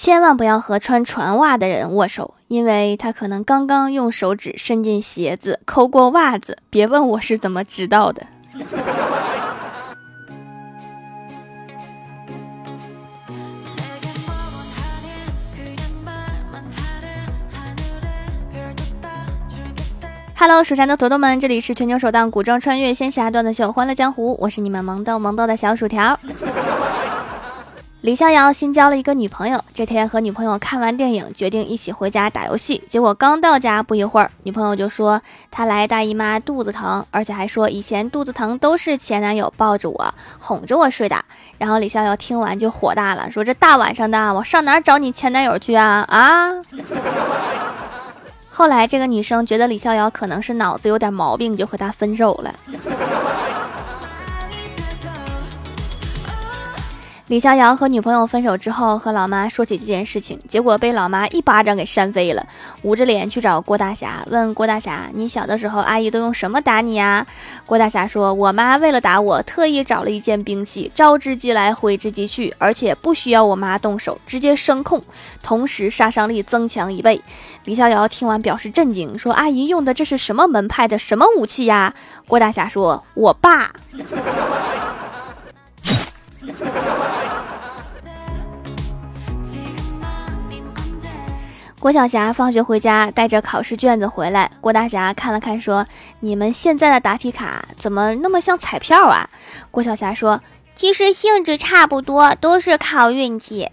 [0.00, 6.56] 千万不要和穿船袜的人握手，因为他可能刚刚用手指伸进鞋子抠过袜子。
[6.70, 8.24] 别问我是怎么知道的。
[20.36, 26.16] Hello，蜀山的土豆们，这里是全球首档古装穿越仙侠段子秀《欢乐江湖》，我是你们萌豆萌豆的小薯条。
[28.00, 32.80] 李逍遥新交了一个女朋友，这天和女朋友看完电影，决定一起回家打游戏。
[32.88, 35.20] 结果刚到家不一会儿，女朋友就说
[35.50, 41.16] 她来大姨妈，肚子疼，而且还说以前肚子疼都是前男友抱着我哄着我睡的。
[41.58, 46.52] 然后李逍遥听完就火大了，说这大晚上的，我上哪找你前男友去啊啊！
[48.48, 52.54] 后来，这个女生觉得李逍遥可能是脑子有点毛病，就和他分手了。
[57.28, 62.46] 李逍遥和女朋友分手之后，和老妈说起这件事情，结果被老妈一巴掌给扇飞了，
[62.80, 67.26] 捂着脸去找郭大侠，问郭大侠：“你小的时候，阿姨都用什么打你呀？”
[67.66, 75.02] 郭大侠说：“我妈为了打我，特意找了一件兵器，招之即来，挥之即去，而且不需要我妈动手，直接声控，
[75.42, 77.22] 同时杀伤力增强一倍。”
[77.64, 81.92] 李逍遥听完表示震惊，说：“阿姨用的这是什么门派的什么武器呀？”
[82.26, 83.70] 郭大侠说：“我爸。”
[91.80, 94.50] 郭晓霞放学回家，带着考试卷子回来。
[94.60, 95.86] 郭大侠看了看，说
[96.18, 99.30] ：“你们现在的答题卡怎么那么像彩票啊？”
[99.70, 100.42] 郭晓霞说
[100.74, 103.70] ：“其实性质差不多，都是靠运气。”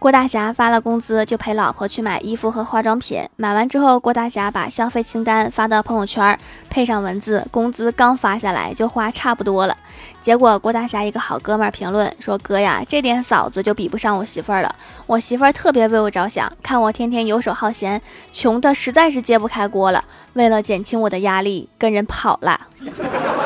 [0.00, 3.22] 郭大侠发了工资，就陪老婆去买衣服和化妆品。
[3.36, 6.38] 买完之后，郭大侠把消费清单发到朋友圈，
[6.70, 9.76] 配上文字：“工资刚发下来，就花差不多了。”
[10.22, 14.74] 结果，郭大侠一个好哥们评论说：“哥呀，这点嫂子就比不上我媳妇儿了。
[15.06, 18.00] 我媳妇儿特别为我着想，看我天天游手好闲，
[18.32, 20.02] 穷的实在是揭不开锅了。
[20.32, 22.58] 为了减轻我的压力，跟人跑了。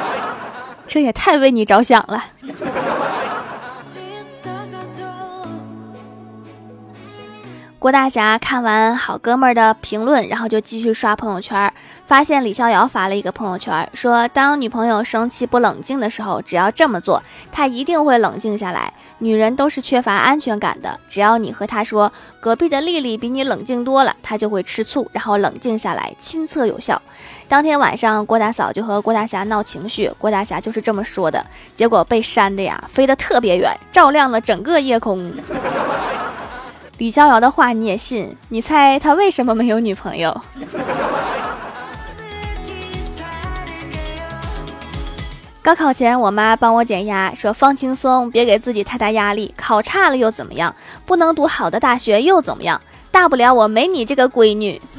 [0.87, 2.27] 这也太为你着想了。”
[7.85, 11.71] 郭大侠看完好哥们儿的评论，然后就继续刷朋友圈，
[12.07, 18.91] 发现李逍遥发了一个朋友圈，说当女朋友生气不冷静的时候，只要这么做，她一定会冷静下来。
[19.19, 27.03] 女人都是缺乏安全感的，只要你和她说隔壁的丽丽比你冷静多了，她就会吃醋，然后冷静下来，亲测有效。
[27.49, 31.45] 当天晚上，郭大嫂就和郭大侠闹情绪，郭大侠就是这么说的，
[31.75, 35.31] 结果被扇的呀，飞得特别远，照亮了整个夜空。
[36.99, 38.37] 李逍遥的话你也信？
[38.49, 40.41] 你猜他为什么没有女朋友？
[45.61, 49.53] 高考前，我妈帮我减压，说放轻松，别给自己太大压力。
[49.57, 50.75] 考差了又怎么样？
[51.05, 52.81] 不能读好的大学又怎么样？
[53.11, 54.81] 大不了我没你这个闺女。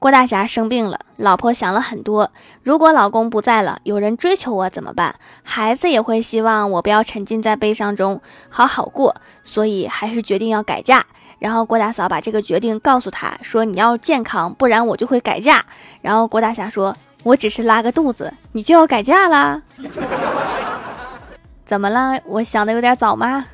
[0.00, 2.32] 郭大侠生病了，老婆想了很多。
[2.62, 5.14] 如果老公不在了，有人追求我怎么办？
[5.42, 8.18] 孩子也会希望我不要沉浸在悲伤中，
[8.48, 9.14] 好好过。
[9.44, 11.04] 所以还是决定要改嫁。
[11.38, 15.62] 然后郭大嫂把这个决定告诉他说：“你要健康，不然我就会改嫁。”
[16.00, 19.60] 然后郭大侠说：“我只是拉个肚子，你就要改嫁啦？
[21.66, 22.18] 怎么了？
[22.24, 23.44] 我想的有点早吗？”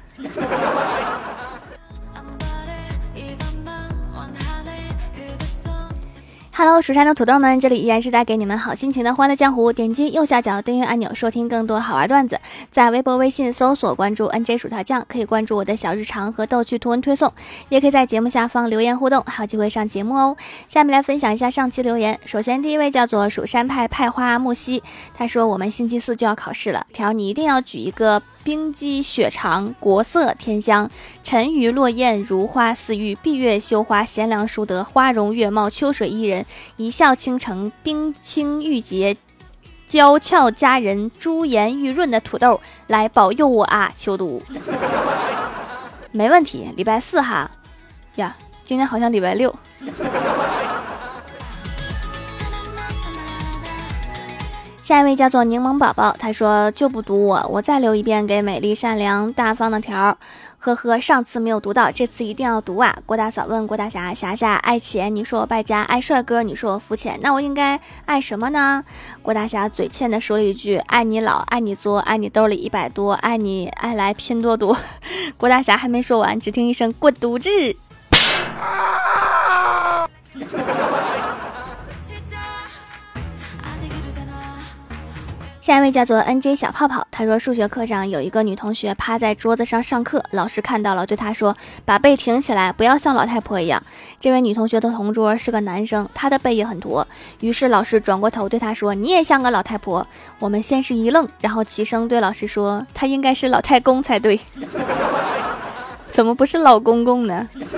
[6.59, 9.71] Hello，蜀山的土豆们，这里依然是带给你们好心情的欢乐江湖。
[9.71, 12.41] 点击右下角订阅按钮，收听更多好玩段子。
[12.71, 17.31] 在微博、微信搜索关注 NJ 薯条酱，可以关注我的小日常和逗趣图文推送，
[17.69, 20.35] 也可以在节目下方留言互动，还有机会上节目哦。
[20.67, 22.19] 下面来分享一下上期留言。
[22.25, 28.23] 首先，第一位叫做蜀山派派花木兮，他说我们星期四就要考试了，条你一定要举一个。
[28.47, 30.89] 冰肌雪长，国色天香，
[31.21, 36.47] 沉鱼落雁，如花似玉，闭月羞花，贤良淑德，花容月貌，秋水伊人，
[36.77, 39.17] 一笑倾城，冰清玉洁，
[39.89, 43.93] 娇俏佳人，珠颜玉润的土豆来保佑我啊！
[43.97, 44.41] 求读，
[46.13, 47.51] 没问题，礼拜四哈
[48.15, 49.53] 呀，今天好像礼拜六。
[54.87, 60.17] 下一位叫做柠檬宝宝，他说就不读我，我再留一遍给美丽善良大方的条，
[60.61, 62.97] 呵呵，上次没有读到，这次一定要读啊！
[63.05, 68.85] 郭大嫂问郭大侠，侠侠爱钱，你说我败家；爱帅哥，你说我肤浅，那我应该爱什么呢？
[69.23, 74.79] 郭大侠嘴欠的说了一句：爱你老，爱你作，爱你兜里一百多，爱你爱来拼多多。
[75.37, 77.51] 郭大侠还没说完，只听一声滚犊子！
[85.67, 93.83] 下一位叫做 N J 小泡泡，他说数学课上有一个女同学趴在桌子上上课，老师看到了，对她说：“把背挺起来，不要像老太婆一样。”
[94.21, 97.05] 这位女同学的同桌是个男生，他的背也很驼，
[97.41, 100.07] 于是老师转过头对他说：“你也像个老太婆。”
[100.39, 104.39] 我们先是一愣，然后齐声对老师说：“他应该是老太公才对，
[106.09, 107.45] 怎么不是老公公呢？”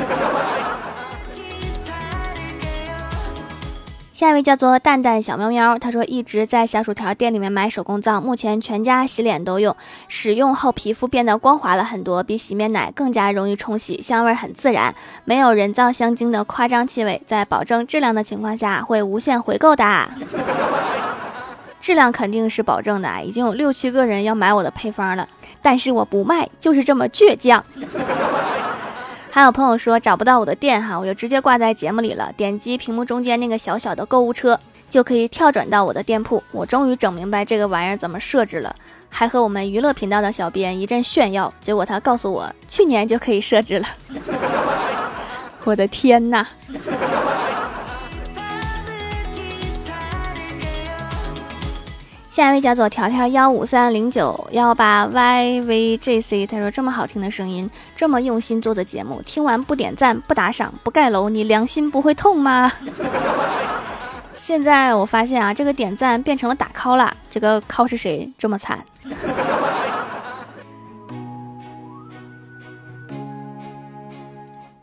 [4.19, 9.77] 下一位叫做蛋蛋小喵喵，他说一直在小薯条店里面买手工皂，目前全家洗脸都用，
[10.09, 14.93] 使用后皮肤变得光滑了很多，比洗面奶更加容易冲洗，香味很自然，
[15.25, 20.09] 没有人造香精的夸张气味，在保证质量的情况下会无限回购的。
[21.79, 25.29] 质量肯定是保证的，已经有六七个人要买我的配方了，
[25.63, 27.65] 但是我不卖，就是这么倔强。
[29.39, 32.33] 还有朋友说找不到我的店哈，我就直接挂在节目里了。
[32.37, 34.59] 点击屏幕中间那个小小的购物车，
[34.91, 36.43] 就可以跳转到我的店铺。
[36.51, 38.75] 我终于整明白这个玩意儿怎么设置了，
[39.09, 41.55] 还和我们娱乐频道的小编一阵炫耀。
[41.61, 43.87] 结果他告诉我，去年就可以设置了。
[45.63, 46.45] 我的天呐！
[52.39, 62.71] 下一位叫做条条幺五三零九幺八 yvjc，他说这么好听的声音，这么用心做的节目，听完不点赞不打赏不盖楼，你良心不会痛吗？
[64.37, 68.79] 现在我发现啊，这个点赞变成了打 call 了，这个 call 是谁这么惨？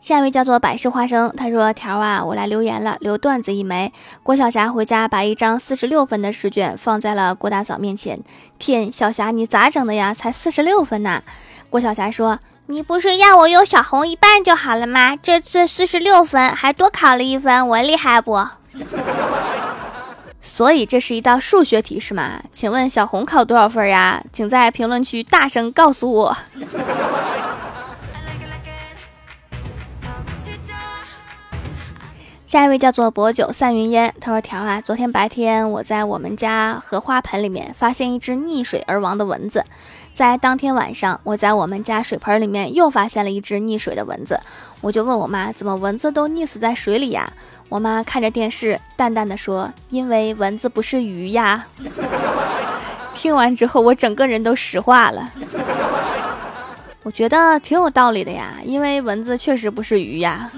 [0.06, 3.92] 下一位叫做百事花生，他说：“条啊，我来留言了，留段子一枚。
[4.22, 8.20] 郭晓霞回家把一张四十六分的试卷放在了郭大嫂面前。
[8.56, 10.14] 天，小霞你咋整的呀？
[10.14, 11.22] 才四十六分呐！
[11.68, 15.16] 郭晓霞说：你不是要我有小红一半就好了吗？
[15.16, 18.46] 这次四十六分，还多考了一分，我厉害不？
[20.40, 22.40] 所以这是一道数学题是吗？
[22.52, 24.22] 请问小红考多少分呀？
[24.32, 26.36] 请在评论区大声告诉我。”
[32.46, 39.64] 下一位叫做薄酒散云烟，他说：“条啊，昨天白天我在我们家荷花盆里面发现一只溺水而亡的蚊子，
[40.14, 44.38] 在当天晚上，我在我们家水盆里面又发现了一只溺水的蚊子，
[44.80, 47.32] 我就问我妈，怎么蚊子都溺死在水里呀？
[47.68, 51.66] 我妈看着电视，淡淡的说：因为蚊子不是鱼呀。
[53.12, 55.28] 听完之后，我整个人都石化了。
[57.02, 60.48] 我觉得挺有道理的呀，因为蚊子确实不是鱼呀。”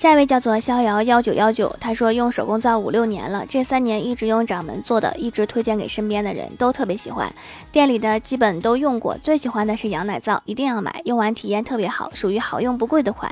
[0.00, 7.30] 下一位叫做逍遥幺九幺九，他说用手工皂五六年了，这三年一直用掌门做的，一直推荐给身边的人都特别喜欢，
[7.70, 13.30] 店里的基本都用过，最喜欢的是羊奶皂，一定要买，用完体验特别好，属于好用不贵的款。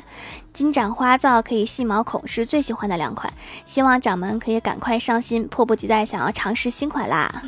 [0.53, 3.33] 金盏花皂可以细毛孔，是最喜欢的两款，
[3.65, 7.43] 希望掌门可以赶快上新，迫不及待想要尝试新款啦。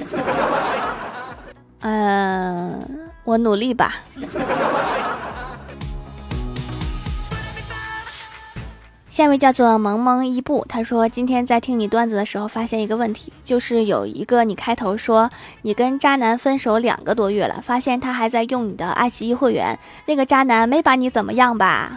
[1.81, 2.88] 嗯，
[3.25, 3.96] 我努力吧。
[9.20, 15.31] 下一位叫做萌萌一步，他说今天在听你段子的时候，发现一个问题，就是有一个你开头说
[15.61, 21.92] 你跟渣男分手两个多月了，发现他还在用你的爱奇艺会员，那个渣男没把你怎么样吧？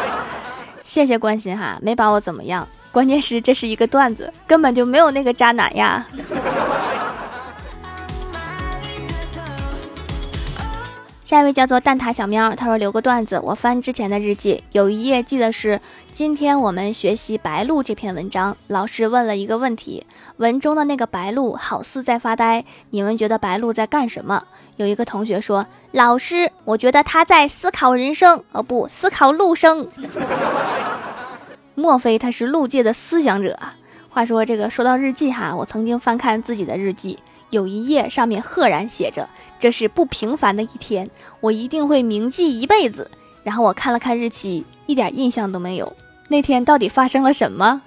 [0.82, 6.06] 谢谢关心哈，没把我怎么样，关键是这是一个段子，根本就没有那个渣男呀。
[11.28, 13.38] 下一位叫做蛋挞小喵，他说留个段子。
[13.44, 15.78] 我翻之前的日记，有一页记得是
[16.10, 18.56] 今天我们学习白鹭这篇文章。
[18.68, 20.06] 老师问了一个问题，
[20.38, 24.42] 文中的那个白鹭好似在发呆，你们觉得白鹭在干什么？
[24.76, 29.86] 有一个同学说，老师，我觉得他在思考人生，哦不，思考陆生。
[31.74, 33.54] 莫非他是陆界的思想者？
[34.08, 37.18] 话说这个说到日记哈，我曾经翻看自己的日记。
[37.50, 39.28] 有一页上面赫然写着
[39.58, 41.08] ：“这是不平凡的一天，
[41.40, 43.10] 我一定会铭记一辈子。”
[43.42, 45.96] 然后我看了看日期，一点印象都没有。
[46.28, 47.80] 那天到底发生了什么？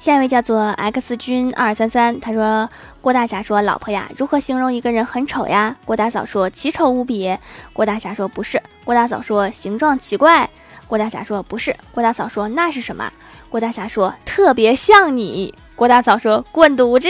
[0.00, 2.68] 下一位叫做 X 君二三三，他说
[3.00, 7.36] ：“郭大侠说，老婆呀，如何形容一个人很丑呀？”郭大嫂说：“奇丑无比。”
[7.72, 10.48] 郭大侠说：“不是。”郭大嫂说：“形状奇怪。”
[10.92, 13.10] 郭大侠说：“不是。”郭大嫂说：“那是什么？”
[13.48, 17.08] 郭大侠说：“特别像你。”郭大嫂说：“滚犊子！”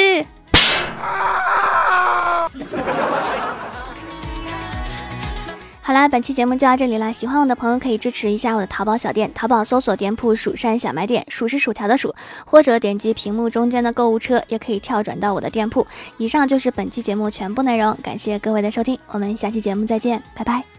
[5.82, 7.12] 好啦，本期节目就到这里了。
[7.12, 12.14] 喜欢我的朋友可以支持一下我的淘宝小店，淘宝搜索店铺“蜀山小卖店”，数是薯条的数，
[12.46, 15.84] 或者点击屏幕中间的购物车，也可以跳转到我的店铺。
[16.18, 20.71] 以上就是本期节目全部内容，感谢各位的收听，我们下期节目再见，拜拜。